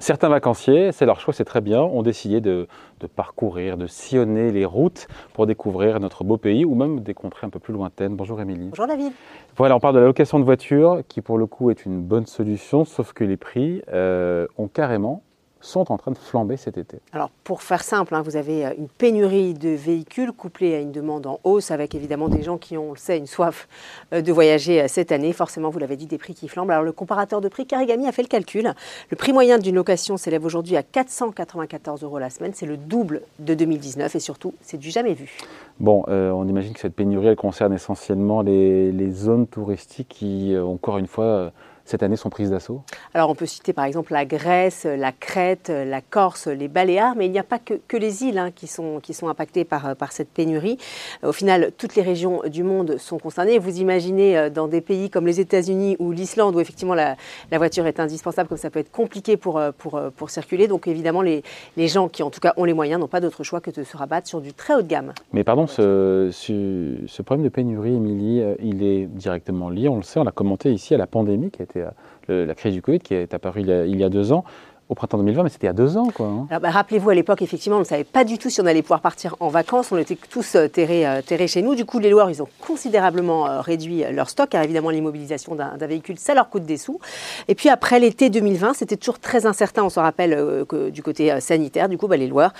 certains 0.00 0.28
vacanciers, 0.28 0.90
c'est 0.92 1.06
leur 1.06 1.20
choix, 1.20 1.32
c'est 1.32 1.44
très 1.44 1.60
bien, 1.60 1.80
ont 1.82 2.02
décidé 2.02 2.40
de, 2.40 2.66
parcourir, 3.14 3.76
de 3.76 3.86
sillonner 3.86 4.50
les 4.50 4.64
routes 4.64 5.06
pour 5.32 5.46
découvrir 5.46 6.00
notre 6.00 6.24
beau 6.24 6.36
pays 6.36 6.64
ou 6.64 6.74
même 6.74 7.00
des 7.00 7.14
contrées 7.14 7.46
un 7.46 7.50
peu 7.50 7.60
plus 7.60 7.72
lointaines. 7.72 8.16
Bonjour 8.16 8.40
Émilie. 8.40 8.68
Bonjour 8.70 8.86
David. 8.86 9.12
Voilà, 9.56 9.76
on 9.76 9.80
parle 9.80 9.94
de 9.94 10.00
la 10.00 10.06
location 10.06 10.38
de 10.40 10.44
voitures 10.44 11.02
qui 11.08 11.20
pour 11.20 11.38
le 11.38 11.46
coup 11.46 11.70
est 11.70 11.84
une 11.86 12.02
bonne 12.02 12.26
solution, 12.26 12.84
sauf 12.84 13.12
que 13.12 13.24
les 13.24 13.36
prix 13.36 13.82
euh, 13.92 14.46
ont 14.58 14.68
carrément 14.68 15.22
sont 15.60 15.92
en 15.92 15.98
train 15.98 16.10
de 16.10 16.18
flamber 16.18 16.56
cet 16.56 16.78
été. 16.78 16.98
Alors 17.12 17.30
pour 17.44 17.62
faire 17.62 17.82
simple, 17.82 18.14
hein, 18.14 18.22
vous 18.22 18.36
avez 18.36 18.66
euh, 18.66 18.72
une 18.78 18.88
pénurie 18.88 19.54
de 19.54 19.68
véhicules 19.68 20.32
couplée 20.32 20.74
à 20.74 20.80
une 20.80 20.92
demande 20.92 21.26
en 21.26 21.38
hausse 21.44 21.70
avec 21.70 21.94
évidemment 21.94 22.28
des 22.28 22.42
gens 22.42 22.58
qui 22.58 22.76
ont, 22.76 22.90
on 22.90 22.92
le 22.92 22.98
sait, 22.98 23.18
une 23.18 23.26
soif 23.26 23.68
euh, 24.12 24.22
de 24.22 24.32
voyager 24.32 24.82
euh, 24.82 24.88
cette 24.88 25.12
année. 25.12 25.32
Forcément, 25.32 25.70
vous 25.70 25.78
l'avez 25.78 25.96
dit, 25.96 26.06
des 26.06 26.18
prix 26.18 26.34
qui 26.34 26.48
flambent. 26.48 26.70
Alors 26.70 26.84
le 26.84 26.92
comparateur 26.92 27.40
de 27.40 27.48
prix, 27.48 27.66
Carigami 27.66 28.06
a 28.06 28.12
fait 28.12 28.22
le 28.22 28.28
calcul. 28.28 28.72
Le 29.10 29.16
prix 29.16 29.32
moyen 29.32 29.58
d'une 29.58 29.74
location 29.74 30.16
s'élève 30.16 30.44
aujourd'hui 30.44 30.76
à 30.76 30.82
494 30.82 32.02
euros 32.02 32.18
la 32.18 32.30
semaine. 32.30 32.52
C'est 32.54 32.66
le 32.66 32.76
double 32.76 33.22
de 33.38 33.54
2019 33.54 34.14
et 34.14 34.20
surtout, 34.20 34.54
c'est 34.62 34.78
du 34.78 34.90
jamais 34.90 35.14
vu. 35.14 35.36
Bon, 35.78 36.04
on 36.08 36.46
imagine 36.46 36.74
que 36.74 36.80
cette 36.80 36.94
pénurie, 36.94 37.28
elle 37.28 37.36
concerne 37.36 37.72
essentiellement 37.72 38.42
les, 38.42 38.92
les 38.92 39.10
zones 39.10 39.46
touristiques 39.46 40.08
qui, 40.08 40.54
encore 40.58 40.98
une 40.98 41.06
fois, 41.06 41.52
cette 41.90 42.02
année 42.02 42.16
sont 42.16 42.30
prises 42.30 42.50
d'assaut 42.50 42.82
Alors 43.14 43.30
on 43.30 43.34
peut 43.34 43.46
citer 43.46 43.72
par 43.72 43.84
exemple 43.84 44.12
la 44.12 44.24
Grèce, 44.24 44.84
la 44.84 45.12
Crète, 45.12 45.68
la 45.68 46.00
Corse, 46.00 46.46
les 46.46 46.68
Baléares, 46.68 47.14
mais 47.16 47.26
il 47.26 47.32
n'y 47.32 47.38
a 47.38 47.44
pas 47.44 47.58
que, 47.58 47.96
les 47.96 48.24
îles 48.24 48.38
hein, 48.38 48.50
qui, 48.54 48.66
sont, 48.66 49.00
qui 49.00 49.12
sont 49.12 49.28
impactées 49.28 49.64
par, 49.64 49.96
par 49.96 50.12
cette 50.12 50.30
pénurie. 50.30 50.78
Au 51.22 51.32
final, 51.32 51.72
toutes 51.76 51.96
les 51.96 52.02
régions 52.02 52.42
du 52.46 52.62
monde 52.62 52.96
sont 52.98 53.18
concernées. 53.18 53.58
Vous 53.58 53.80
imaginez 53.80 54.38
euh, 54.38 54.50
dans 54.50 54.68
des 54.68 54.80
pays 54.80 55.10
comme 55.10 55.26
les 55.26 55.40
États-Unis 55.40 55.96
ou 55.98 56.12
l'Islande, 56.12 56.54
où 56.56 56.60
effectivement 56.60 56.94
la, 56.94 57.16
voiture 57.52 57.86
est 57.86 58.00
indispensable, 58.00 58.48
comme 58.48 58.58
ça 58.58 58.70
peut 58.70 58.78
être 58.78 58.90
compliqué 58.90 59.36
pour, 59.36 59.58
euh, 59.58 59.72
pour, 59.76 59.96
euh, 59.96 60.10
pour 60.10 60.30
circuler. 60.30 60.68
Donc 60.68 60.86
évidemment, 60.86 61.22
les, 61.22 61.42
les, 61.76 61.88
gens 61.88 62.08
qui 62.08 62.22
en 62.22 62.30
tout 62.30 62.40
cas 62.40 62.54
ont 62.56 62.64
les 62.64 62.72
moyens 62.72 63.00
n'ont 63.00 63.08
pas 63.08 63.20
d'autre 63.20 63.42
choix 63.44 63.60
que 63.60 63.70
de 63.70 63.82
se 63.82 63.96
rabattre 63.96 64.28
sur 64.28 64.40
du 64.40 64.52
très 64.52 64.74
haut 64.74 64.82
de 64.82 64.86
gamme. 64.86 65.12
Mais 65.32 65.44
pardon, 65.44 65.66
ce, 65.66 66.30
ce, 66.32 67.22
problème 67.22 67.44
de 67.44 67.50
pénurie, 67.50 67.94
Émilie, 67.94 68.42
il 68.60 68.82
est 68.82 69.06
directement 69.06 69.70
lié, 69.70 69.88
on 69.88 69.96
le 69.96 70.02
sait, 70.02 70.20
on 70.20 70.24
l'a 70.24 70.32
commenté 70.32 70.72
ici, 70.72 70.94
à 70.94 70.98
la 70.98 71.06
pandémie 71.06 71.50
qui 71.50 71.60
a 71.60 71.64
été 71.64 71.79
la 72.28 72.54
crise 72.54 72.74
du 72.74 72.82
Covid 72.82 73.00
qui 73.00 73.14
est 73.14 73.34
apparue 73.34 73.62
il 73.62 73.96
y 73.96 74.04
a 74.04 74.08
deux 74.08 74.32
ans 74.32 74.44
au 74.90 74.94
printemps 74.96 75.18
2020, 75.18 75.44
mais 75.44 75.48
c'était 75.48 75.68
il 75.68 75.68
y 75.68 75.70
a 75.70 75.72
deux 75.72 75.96
ans. 75.96 76.08
Quoi, 76.12 76.26
hein. 76.26 76.58
bah, 76.60 76.70
Rappelez-vous, 76.70 77.10
à 77.10 77.14
l'époque, 77.14 77.42
effectivement, 77.42 77.76
on 77.76 77.80
ne 77.80 77.84
savait 77.84 78.02
pas 78.02 78.24
du 78.24 78.38
tout 78.38 78.50
si 78.50 78.60
on 78.60 78.66
allait 78.66 78.82
pouvoir 78.82 79.00
partir 79.00 79.36
en 79.38 79.46
vacances. 79.46 79.92
On 79.92 79.96
était 79.96 80.16
tous 80.16 80.56
euh, 80.56 80.66
terrés, 80.66 81.06
euh, 81.06 81.22
terrés, 81.22 81.46
chez 81.46 81.62
nous. 81.62 81.76
Du 81.76 81.84
coup, 81.84 82.00
les 82.00 82.10
loueurs, 82.10 82.28
ils 82.28 82.42
ont 82.42 82.48
considérablement 82.60 83.46
euh, 83.46 83.60
réduit 83.60 84.02
leur 84.12 84.28
stock, 84.28 84.48
car 84.48 84.64
évidemment, 84.64 84.90
l'immobilisation 84.90 85.54
d'un 85.54 85.76
véhicule, 85.86 86.18
ça 86.18 86.34
leur 86.34 86.50
coûte 86.50 86.64
des 86.64 86.76
sous. 86.76 86.98
Et 87.46 87.54
puis 87.54 87.68
après 87.68 88.00
l'été 88.00 88.30
2020, 88.30 88.74
c'était 88.74 88.96
toujours 88.96 89.20
très 89.20 89.46
incertain. 89.46 89.84
On 89.84 89.90
se 89.90 90.00
rappelle 90.00 90.64
que 90.68 90.90
du 90.90 91.04
côté 91.04 91.40
sanitaire, 91.40 91.88
du 91.88 91.96
coup, 91.96 92.08
bah, 92.08 92.16
les 92.16 92.26
loueurs, 92.26 92.52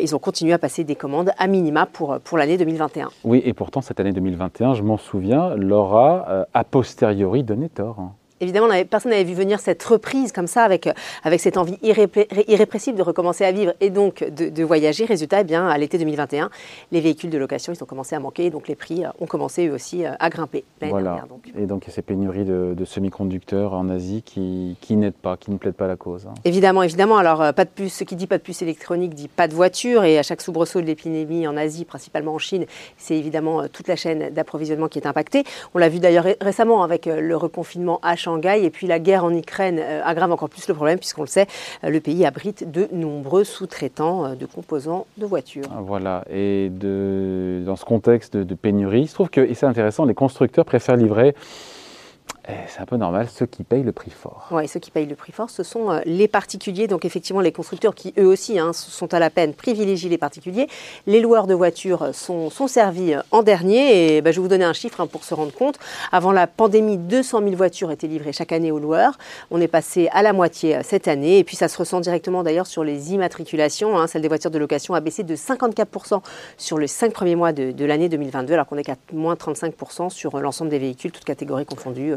ils 0.00 0.14
ont 0.14 0.18
continué 0.18 0.52
à 0.52 0.58
passer 0.58 0.84
des 0.84 0.94
commandes 0.94 1.30
à 1.38 1.46
minima 1.46 1.86
pour, 1.86 2.18
pour 2.20 2.36
l'année 2.36 2.58
2021. 2.58 3.08
Oui, 3.24 3.40
et 3.44 3.54
pourtant, 3.54 3.80
cette 3.80 3.98
année 3.98 4.12
2021, 4.12 4.74
je 4.74 4.82
m'en 4.82 4.98
souviens, 4.98 5.54
leur 5.54 5.96
a 5.96 6.46
a 6.52 6.64
posteriori 6.64 7.42
donné 7.42 7.70
tort. 7.70 7.96
Hein. 7.98 8.12
Évidemment, 8.40 8.68
personne 8.88 9.10
n'avait 9.10 9.24
vu 9.24 9.34
venir 9.34 9.60
cette 9.60 9.82
reprise 9.82 10.32
comme 10.32 10.46
ça, 10.46 10.62
avec, 10.62 10.88
avec 11.24 11.40
cette 11.40 11.56
envie 11.56 11.78
irrépressible 11.82 12.98
de 12.98 13.02
recommencer 13.02 13.44
à 13.44 13.52
vivre 13.52 13.72
et 13.80 13.90
donc 13.90 14.24
de, 14.24 14.64
voyager. 14.64 15.04
Résultat, 15.04 15.40
eh 15.40 15.44
bien, 15.44 15.66
à 15.68 15.78
l'été 15.78 15.98
2021, 15.98 16.50
les 16.92 17.00
véhicules 17.00 17.30
de 17.30 17.38
location 17.38 17.72
ils 17.72 17.82
ont 17.82 17.86
commencé 17.86 18.14
à 18.14 18.20
manquer 18.20 18.46
et 18.46 18.50
donc 18.50 18.68
les 18.68 18.74
prix 18.74 19.04
euh, 19.04 19.10
ont 19.20 19.26
commencé 19.26 19.66
eux 19.68 19.72
aussi 19.72 20.04
euh, 20.04 20.12
à 20.18 20.28
grimper. 20.30 20.64
Voilà. 20.80 21.24
Et 21.56 21.66
donc 21.66 21.84
il 21.84 21.88
y 21.88 21.90
a 21.90 21.94
ces 21.94 22.02
pénuries 22.02 22.44
de, 22.44 22.84
semi-conducteurs 22.84 23.74
en 23.74 23.88
Asie 23.88 24.22
qui, 24.22 24.76
qui 24.80 24.96
n'aident 24.96 25.14
pas, 25.14 25.36
qui 25.36 25.50
ne 25.50 25.56
plaident 25.56 25.74
pas 25.74 25.86
la 25.86 25.96
cause. 25.96 26.26
Hein. 26.26 26.34
Évidemment, 26.44 26.82
évidemment. 26.82 27.16
Alors, 27.16 27.42
euh, 27.42 27.52
pas 27.52 27.64
de 27.64 27.70
puce, 27.70 27.94
ce 27.94 28.04
qui 28.04 28.16
dit 28.16 28.26
pas 28.26 28.38
de 28.38 28.42
puce 28.42 28.62
électronique 28.62 29.14
dit 29.14 29.28
pas 29.28 29.48
de 29.48 29.54
voiture 29.54 30.04
et 30.04 30.18
à 30.18 30.22
chaque 30.22 30.40
soubresaut 30.40 30.80
de 30.80 30.86
l'épidémie 30.86 31.46
en 31.46 31.56
Asie, 31.56 31.84
principalement 31.84 32.34
en 32.34 32.38
Chine, 32.38 32.66
c'est 32.96 33.16
évidemment 33.16 33.68
toute 33.68 33.88
la 33.88 33.96
chaîne 33.96 34.30
d'approvisionnement 34.30 34.88
qui 34.88 34.98
est 34.98 35.06
impactée. 35.06 35.44
On 35.74 35.78
l'a 35.78 35.88
vu 35.88 35.98
d'ailleurs 35.98 36.26
récemment 36.40 36.82
avec 36.82 37.06
le 37.06 37.36
reconfinement 37.36 38.00
H 38.04 38.27
et 38.36 38.70
puis 38.70 38.86
la 38.86 38.98
guerre 38.98 39.24
en 39.24 39.34
Ukraine 39.34 39.78
euh, 39.78 40.02
aggrave 40.04 40.30
encore 40.32 40.48
plus 40.48 40.68
le 40.68 40.74
problème, 40.74 40.98
puisqu'on 40.98 41.22
le 41.22 41.28
sait, 41.28 41.46
euh, 41.84 41.90
le 41.90 42.00
pays 42.00 42.24
abrite 42.24 42.70
de 42.70 42.88
nombreux 42.92 43.44
sous-traitants 43.44 44.24
euh, 44.24 44.34
de 44.34 44.46
composants 44.46 45.06
de 45.16 45.26
voitures. 45.26 45.64
Ah, 45.70 45.80
voilà. 45.80 46.24
Et 46.30 46.70
dans 46.70 47.76
ce 47.76 47.84
contexte 47.84 48.36
de, 48.36 48.44
de 48.44 48.54
pénurie, 48.54 49.02
il 49.02 49.08
se 49.08 49.14
trouve 49.14 49.30
que, 49.30 49.40
et 49.40 49.54
c'est 49.54 49.66
intéressant, 49.66 50.04
les 50.04 50.14
constructeurs 50.14 50.64
préfèrent 50.64 50.96
livrer 50.96 51.34
c'est 52.66 52.80
un 52.80 52.86
peu 52.86 52.96
normal, 52.96 53.28
ceux 53.28 53.46
qui 53.46 53.62
payent 53.62 53.82
le 53.82 53.92
prix 53.92 54.10
fort. 54.10 54.48
Oui, 54.50 54.68
ceux 54.68 54.80
qui 54.80 54.90
payent 54.90 55.06
le 55.06 55.14
prix 55.16 55.32
fort, 55.32 55.50
ce 55.50 55.62
sont 55.62 55.90
euh, 55.90 56.00
les 56.06 56.28
particuliers. 56.28 56.86
Donc 56.86 57.04
effectivement, 57.04 57.40
les 57.40 57.52
constructeurs 57.52 57.94
qui, 57.94 58.14
eux 58.18 58.26
aussi, 58.26 58.58
hein, 58.58 58.72
sont 58.72 59.12
à 59.12 59.18
la 59.18 59.30
peine, 59.30 59.52
privilégient 59.52 60.08
les 60.08 60.18
particuliers. 60.18 60.66
Les 61.06 61.20
loueurs 61.20 61.46
de 61.46 61.54
voitures 61.54 62.14
sont, 62.14 62.48
sont 62.50 62.66
servis 62.66 63.14
euh, 63.14 63.20
en 63.32 63.42
dernier. 63.42 64.16
Et 64.16 64.22
bah, 64.22 64.30
je 64.30 64.36
vais 64.36 64.42
vous 64.42 64.48
donner 64.48 64.64
un 64.64 64.72
chiffre 64.72 65.00
hein, 65.00 65.06
pour 65.06 65.24
se 65.24 65.34
rendre 65.34 65.52
compte. 65.52 65.78
Avant 66.10 66.32
la 66.32 66.46
pandémie, 66.46 66.96
200 66.96 67.40
000 67.42 67.54
voitures 67.54 67.90
étaient 67.90 68.06
livrées 68.06 68.32
chaque 68.32 68.52
année 68.52 68.70
aux 68.70 68.78
loueurs. 68.78 69.18
On 69.50 69.60
est 69.60 69.68
passé 69.68 70.08
à 70.12 70.22
la 70.22 70.32
moitié 70.32 70.76
euh, 70.76 70.80
cette 70.82 71.08
année. 71.08 71.38
Et 71.38 71.44
puis 71.44 71.56
ça 71.56 71.68
se 71.68 71.76
ressent 71.76 72.00
directement 72.00 72.42
d'ailleurs 72.42 72.66
sur 72.66 72.84
les 72.84 73.12
immatriculations. 73.12 73.98
Hein. 73.98 74.06
Celle 74.06 74.22
des 74.22 74.28
voitures 74.28 74.50
de 74.50 74.58
location 74.58 74.94
a 74.94 75.00
baissé 75.00 75.22
de 75.22 75.36
54% 75.36 76.22
sur 76.56 76.78
les 76.78 76.88
5 76.88 77.12
premiers 77.12 77.36
mois 77.36 77.52
de, 77.52 77.72
de 77.72 77.84
l'année 77.84 78.08
2022, 78.08 78.54
alors 78.54 78.66
qu'on 78.66 78.78
est 78.78 78.84
qu'à 78.84 78.96
moins 79.12 79.34
35% 79.34 80.10
sur 80.10 80.40
l'ensemble 80.40 80.70
des 80.70 80.78
véhicules, 80.78 81.12
toutes 81.12 81.24
catégories 81.24 81.66
confondues 81.66 82.14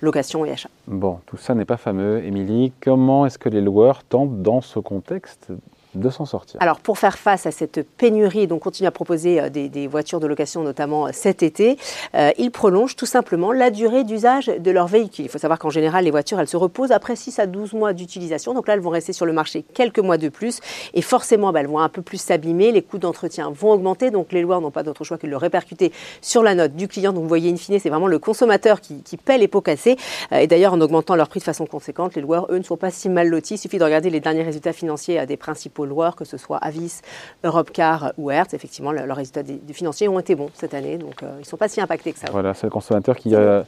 location 0.00 0.44
et 0.44 0.50
achat. 0.50 0.68
Bon, 0.86 1.20
tout 1.26 1.36
ça 1.36 1.54
n'est 1.54 1.64
pas 1.64 1.76
fameux. 1.76 2.24
Émilie, 2.24 2.72
comment 2.80 3.26
est-ce 3.26 3.38
que 3.38 3.48
les 3.48 3.60
loueurs 3.60 4.04
tentent 4.04 4.42
dans 4.42 4.60
ce 4.60 4.78
contexte 4.78 5.48
de 5.94 6.10
s'en 6.10 6.24
sortir. 6.24 6.60
Alors 6.62 6.80
pour 6.80 6.98
faire 6.98 7.18
face 7.18 7.46
à 7.46 7.50
cette 7.50 7.86
pénurie, 7.96 8.46
donc 8.46 8.62
continue 8.62 8.86
à 8.86 8.90
proposer 8.90 9.40
euh, 9.40 9.48
des, 9.50 9.86
voitures 9.86 10.20
de 10.20 10.26
location 10.26 10.62
notamment 10.62 11.06
euh, 11.06 11.10
cet 11.12 11.42
été, 11.42 11.76
euh, 12.14 12.30
ils 12.38 12.50
prolongent 12.50 12.96
tout 12.96 13.06
simplement 13.06 13.52
la 13.52 13.70
durée 13.70 14.04
d'usage 14.04 14.46
de 14.46 14.70
leur 14.70 14.86
véhicule. 14.86 15.26
Il 15.26 15.28
faut 15.28 15.38
savoir 15.38 15.58
qu'en 15.58 15.70
général 15.70 16.04
les 16.04 16.10
voitures 16.10 16.40
elles 16.40 16.48
se 16.48 16.56
reposent 16.56 16.92
après 16.92 17.16
6 17.16 17.38
à 17.38 17.46
12 17.46 17.74
mois 17.74 17.92
d'utilisation, 17.92 18.54
donc 18.54 18.68
là 18.68 18.74
elles 18.74 18.80
vont 18.80 18.90
rester 18.90 19.12
sur 19.12 19.26
le 19.26 19.32
marché 19.32 19.64
quelques 19.74 19.98
mois 19.98 20.16
de 20.16 20.28
plus 20.28 20.60
et 20.94 21.02
forcément 21.02 21.52
bah, 21.52 21.60
elles 21.60 21.66
vont 21.66 21.78
un 21.78 21.88
peu 21.90 22.00
plus 22.00 22.18
s'abîmer, 22.20 22.72
les 22.72 22.82
coûts 22.82 22.98
d'entretien 22.98 23.50
vont 23.50 23.72
augmenter, 23.72 24.10
donc 24.10 24.32
les 24.32 24.40
loueurs 24.40 24.62
n'ont 24.62 24.70
pas 24.70 24.82
d'autre 24.82 25.04
choix 25.04 25.18
que 25.18 25.26
de 25.26 25.30
le 25.30 25.36
répercuter 25.36 25.92
sur 26.22 26.42
la 26.42 26.54
note 26.54 26.74
du 26.74 26.88
client. 26.88 27.12
Donc 27.12 27.22
vous 27.22 27.28
voyez 27.28 27.50
in 27.50 27.56
fine 27.56 27.78
c'est 27.78 27.90
vraiment 27.90 28.06
le 28.06 28.18
consommateur 28.18 28.80
qui, 28.80 29.02
qui 29.02 29.16
paie 29.18 29.38
les 29.38 29.48
pots 29.48 29.60
cassés 29.60 29.96
et 30.30 30.46
d'ailleurs 30.46 30.72
en 30.72 30.80
augmentant 30.80 31.16
leur 31.16 31.28
prix 31.28 31.40
de 31.40 31.44
façon 31.44 31.66
conséquente, 31.66 32.14
les 32.14 32.22
loueurs 32.22 32.46
eux 32.50 32.58
ne 32.58 32.62
sont 32.62 32.76
pas 32.76 32.90
si 32.90 33.10
mal 33.10 33.28
lotis, 33.28 33.54
il 33.54 33.58
suffit 33.58 33.78
de 33.78 33.84
regarder 33.84 34.08
les 34.08 34.20
derniers 34.20 34.42
résultats 34.42 34.72
financiers 34.72 35.24
des 35.26 35.36
principaux 35.36 35.81
loueurs, 35.84 36.16
que 36.16 36.24
ce 36.24 36.36
soit 36.36 36.58
Avis, 36.58 37.00
Europcar 37.44 38.12
ou 38.18 38.30
Hertz, 38.30 38.54
effectivement, 38.54 38.92
leurs 38.92 39.16
résultats 39.16 39.42
financiers 39.72 40.08
ont 40.08 40.18
été 40.18 40.34
bons 40.34 40.50
cette 40.54 40.74
année, 40.74 40.98
donc 40.98 41.22
euh, 41.22 41.32
ils 41.36 41.40
ne 41.40 41.44
sont 41.44 41.56
pas 41.56 41.68
si 41.68 41.80
impactés 41.80 42.12
que 42.12 42.18
ça. 42.18 42.26
Voilà, 42.30 42.54
c'est 42.54 42.66
le 42.66 42.70
consommateur 42.70 43.16
qui, 43.16 43.34
euh, 43.34 43.62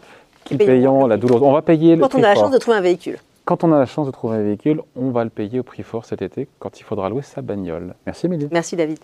qui, 0.45 0.57
payant 0.57 1.07
la 1.07 1.17
douleur. 1.17 1.43
On 1.43 1.53
va 1.53 1.63
payer 1.63 1.99
Quand 1.99 2.15
on 2.15 2.23
a 2.23 2.29
la 2.29 2.35
chance 2.35 2.51
de 2.51 2.59
trouver 2.59 2.79
un 2.79 2.83
véhicule. 2.83 3.19
Quand 3.45 3.63
on 3.63 3.73
a 3.73 3.79
la 3.79 3.87
chance 3.87 4.07
de 4.07 4.13
trouver 4.13 4.39
un 4.39 4.43
véhicule, 4.43 4.81
on 4.97 5.11
va 5.11 5.23
le 5.23 5.31
payer 5.31 5.61
au 5.61 5.63
prix 5.63 5.83
fort 5.83 6.07
cet 6.07 6.23
été, 6.23 6.49
quand 6.59 6.81
il 6.81 6.83
faudra 6.83 7.11
louer 7.11 7.23
sa 7.23 7.43
bagnole. 7.43 7.95
Merci 8.07 8.27
Émilie. 8.27 8.49
Merci 8.51 8.75
David. 8.75 8.99